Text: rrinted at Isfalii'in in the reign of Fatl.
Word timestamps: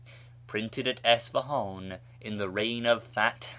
rrinted 0.47 0.87
at 0.87 0.99
Isfalii'in 1.03 1.99
in 2.21 2.37
the 2.37 2.49
reign 2.49 2.87
of 2.87 3.03
Fatl. 3.03 3.49